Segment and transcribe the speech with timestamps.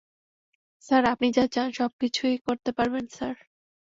[0.83, 3.35] Sir, আপনি যা চান সবকিছুই করতে পারবেন, স্যার।